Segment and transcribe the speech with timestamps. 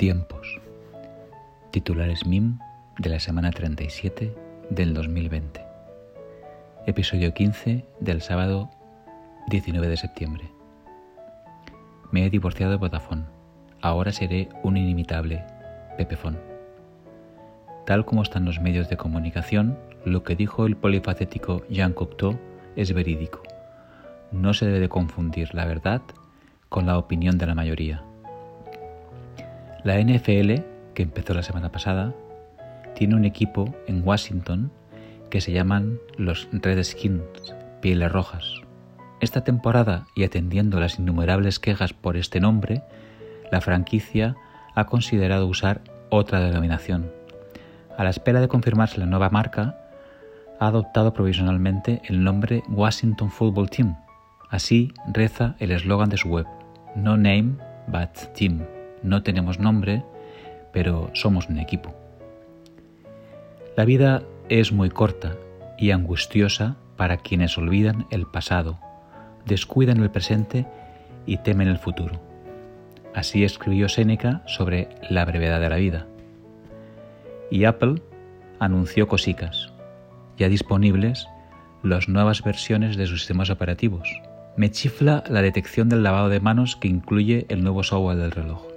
[0.00, 0.58] Tiempos.
[1.72, 2.58] Titulares MIM
[2.96, 4.34] de la semana 37
[4.70, 5.60] del 2020.
[6.86, 8.70] Episodio 15 del sábado
[9.48, 10.50] 19 de septiembre.
[12.12, 13.26] Me he divorciado de Vodafone.
[13.82, 15.44] Ahora seré un inimitable
[15.98, 16.38] Pepefon.
[17.84, 22.38] Tal como están los medios de comunicación, lo que dijo el polifacético Jean Cocteau
[22.74, 23.42] es verídico.
[24.32, 26.00] No se debe de confundir la verdad
[26.70, 28.02] con la opinión de la mayoría.
[29.82, 30.62] La NFL,
[30.94, 32.12] que empezó la semana pasada,
[32.94, 34.70] tiene un equipo en Washington
[35.30, 37.22] que se llaman los Redskins,
[37.80, 38.60] Pieles Rojas.
[39.20, 42.82] Esta temporada, y atendiendo las innumerables quejas por este nombre,
[43.50, 44.36] la franquicia
[44.74, 47.10] ha considerado usar otra denominación.
[47.96, 49.78] A la espera de confirmarse la nueva marca,
[50.58, 53.96] ha adoptado provisionalmente el nombre Washington Football Team.
[54.50, 56.46] Así reza el eslogan de su web,
[56.96, 57.54] No Name
[57.86, 58.79] but Team.
[59.02, 60.04] No tenemos nombre,
[60.72, 61.94] pero somos un equipo.
[63.76, 65.36] La vida es muy corta
[65.78, 68.78] y angustiosa para quienes olvidan el pasado,
[69.46, 70.66] descuidan el presente
[71.24, 72.20] y temen el futuro.
[73.14, 76.06] Así escribió Séneca sobre la brevedad de la vida.
[77.50, 78.02] Y Apple
[78.58, 79.72] anunció cosicas,
[80.36, 81.26] ya disponibles
[81.82, 84.08] las nuevas versiones de sus sistemas operativos.
[84.56, 88.69] Me chifla la detección del lavado de manos que incluye el nuevo software del reloj.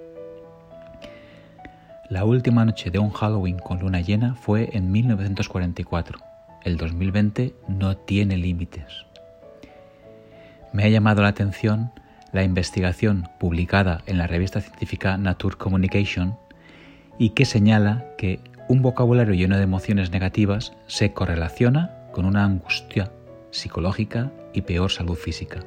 [2.14, 6.20] La última noche de un Halloween con luna llena fue en 1944.
[6.64, 9.08] El 2020 no tiene límites.
[10.74, 11.92] Me ha llamado la atención
[12.32, 16.38] la investigación publicada en la revista científica Nature Communication
[17.18, 23.12] y que señala que un vocabulario lleno de emociones negativas se correlaciona con una angustia
[23.50, 25.62] psicológica y peor salud física,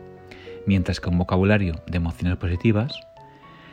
[0.64, 3.00] mientras que un vocabulario de emociones positivas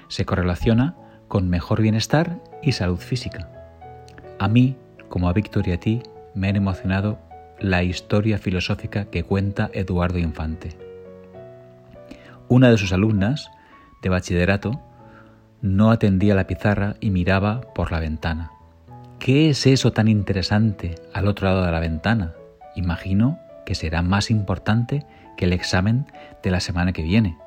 [0.07, 0.95] se correlaciona
[1.33, 3.49] con mejor bienestar y salud física.
[4.37, 4.75] A mí,
[5.09, 6.03] como a Víctor y a ti,
[6.35, 7.17] me han emocionado
[7.59, 10.77] la historia filosófica que cuenta Eduardo Infante.
[12.49, 13.49] Una de sus alumnas,
[14.03, 14.79] de bachillerato,
[15.63, 18.51] no atendía la pizarra y miraba por la ventana.
[19.17, 22.33] ¿Qué es eso tan interesante al otro lado de la ventana?
[22.75, 25.03] Imagino que será más importante
[25.35, 26.05] que el examen
[26.43, 27.39] de la semana que viene,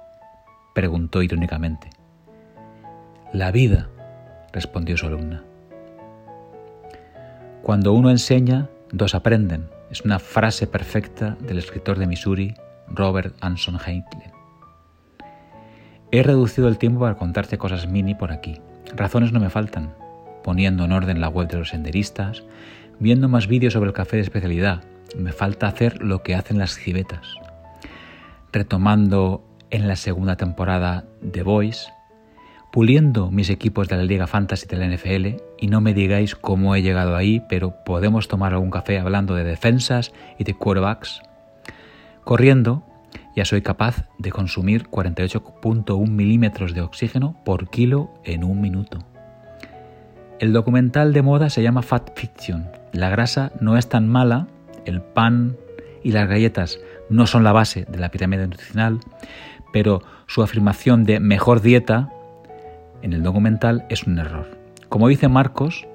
[0.75, 1.96] preguntó irónicamente.
[3.37, 3.91] La vida,
[4.51, 5.45] respondió su alumna.
[7.63, 9.69] Cuando uno enseña, dos aprenden.
[9.91, 12.55] Es una frase perfecta del escritor de Missouri,
[12.89, 14.33] Robert Anson Heinlein.
[16.13, 18.59] He reducido el tiempo para contarte cosas mini por aquí.
[18.95, 19.93] Razones no me faltan.
[20.43, 22.43] Poniendo en orden la web de los senderistas,
[23.01, 24.83] viendo más vídeos sobre el café de especialidad.
[25.15, 27.35] Me falta hacer lo que hacen las civetas.
[28.51, 31.91] Retomando en la segunda temporada The Voice,
[32.77, 36.75] puliendo mis equipos de la Liga Fantasy de la NFL y no me digáis cómo
[36.75, 41.23] he llegado ahí, pero podemos tomar algún café hablando de defensas y de quarterbacks.
[42.23, 42.85] Corriendo,
[43.35, 48.99] ya soy capaz de consumir 48.1 milímetros de oxígeno por kilo en un minuto.
[50.39, 52.69] El documental de moda se llama Fat Fiction.
[52.93, 54.49] La grasa no es tan mala,
[54.85, 55.57] el pan
[56.05, 59.01] y las galletas no son la base de la pirámide nutricional,
[59.73, 62.13] pero su afirmación de mejor dieta
[63.03, 64.59] en el documental es un error.
[64.89, 65.87] Como dice Marcos,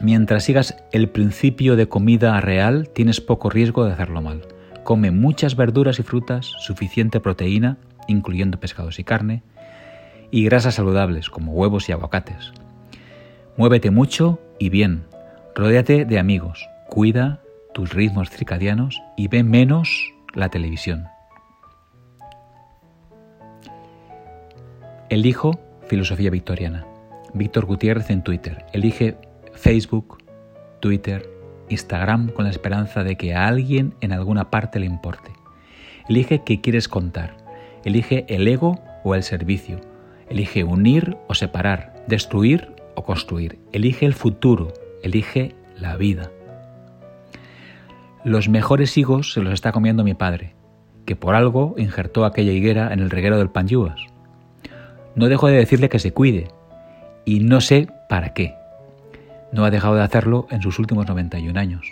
[0.00, 4.42] mientras sigas el principio de comida real, tienes poco riesgo de hacerlo mal.
[4.84, 9.42] Come muchas verduras y frutas, suficiente proteína, incluyendo pescados y carne,
[10.30, 12.52] y grasas saludables como huevos y aguacates.
[13.56, 15.04] Muévete mucho y bien.
[15.54, 16.68] Rodéate de amigos.
[16.88, 17.40] Cuida
[17.72, 21.06] tus ritmos circadianos y ve menos la televisión.
[25.08, 26.86] Elijo Filosofía Victoriana.
[27.32, 28.64] Víctor Gutiérrez en Twitter.
[28.72, 29.16] Elige
[29.52, 30.18] Facebook,
[30.80, 31.28] Twitter,
[31.68, 35.30] Instagram con la esperanza de que a alguien en alguna parte le importe.
[36.08, 37.36] Elige qué quieres contar.
[37.84, 39.80] Elige el ego o el servicio.
[40.28, 43.58] Elige unir o separar, destruir o construir.
[43.72, 44.72] Elige el futuro.
[45.02, 46.30] Elige la vida.
[48.24, 50.56] Los mejores higos se los está comiendo mi padre,
[51.04, 54.15] que por algo injertó aquella higuera en el reguero del Panyuas.
[55.16, 56.48] No dejo de decirle que se cuide
[57.24, 58.54] y no sé para qué.
[59.50, 61.90] No ha dejado de hacerlo en sus últimos 91 años.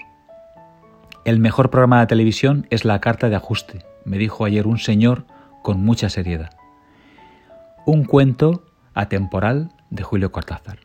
[1.24, 5.24] El mejor programa de televisión es La Carta de Ajuste, me dijo ayer un señor
[5.62, 6.50] con mucha seriedad.
[7.86, 10.78] Un cuento atemporal de Julio Cortázar.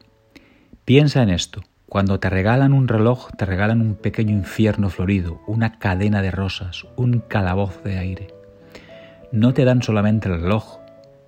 [0.86, 1.62] Piensa en esto.
[1.88, 6.86] Cuando te regalan un reloj, te regalan un pequeño infierno florido, una cadena de rosas,
[6.95, 8.27] un calabozo de aire.
[9.31, 10.78] No te dan solamente el reloj,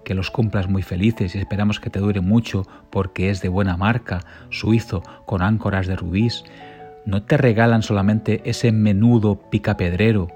[0.03, 3.77] que los cumplas muy felices y esperamos que te dure mucho porque es de buena
[3.77, 6.43] marca, suizo, con áncoras de rubíes,
[7.05, 10.27] no te regalan solamente ese menudo picapedrero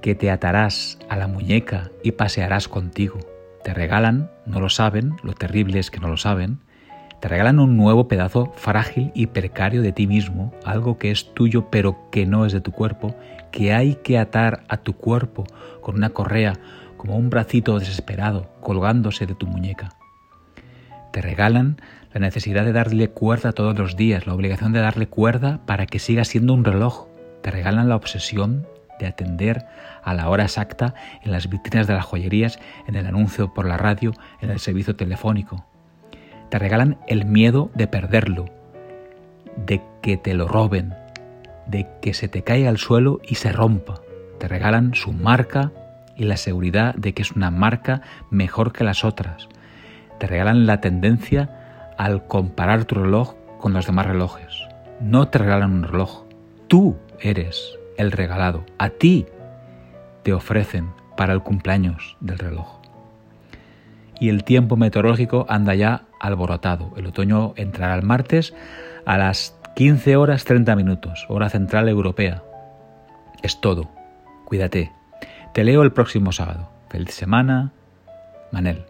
[0.00, 3.18] que te atarás a la muñeca y pasearás contigo.
[3.64, 6.60] Te regalan, no lo saben, lo terrible es que no lo saben,
[7.20, 11.70] te regalan un nuevo pedazo frágil y precario de ti mismo, algo que es tuyo
[11.70, 13.14] pero que no es de tu cuerpo,
[13.50, 15.44] que hay que atar a tu cuerpo
[15.82, 16.54] con una correa
[17.00, 19.88] como un bracito desesperado colgándose de tu muñeca.
[21.14, 21.80] Te regalan
[22.12, 25.98] la necesidad de darle cuerda todos los días, la obligación de darle cuerda para que
[25.98, 27.06] siga siendo un reloj.
[27.40, 28.66] Te regalan la obsesión
[28.98, 29.64] de atender
[30.04, 30.92] a la hora exacta
[31.22, 34.12] en las vitrinas de las joyerías, en el anuncio por la radio,
[34.42, 35.64] en el servicio telefónico.
[36.50, 38.44] Te regalan el miedo de perderlo,
[39.56, 40.92] de que te lo roben,
[41.66, 44.02] de que se te caiga al suelo y se rompa.
[44.38, 45.72] Te regalan su marca
[46.20, 49.48] y la seguridad de que es una marca mejor que las otras.
[50.18, 54.68] Te regalan la tendencia al comparar tu reloj con los demás relojes.
[55.00, 56.24] No te regalan un reloj.
[56.68, 58.66] Tú eres el regalado.
[58.76, 59.24] A ti
[60.22, 62.82] te ofrecen para el cumpleaños del reloj.
[64.20, 66.92] Y el tiempo meteorológico anda ya alborotado.
[66.98, 68.52] El otoño entrará el martes
[69.06, 72.42] a las 15 horas 30 minutos, hora central europea.
[73.42, 73.88] Es todo.
[74.44, 74.99] Cuídate.
[75.52, 76.70] Te leo el próximo sábado.
[76.88, 77.72] Feliz semana.
[78.52, 78.84] Manel.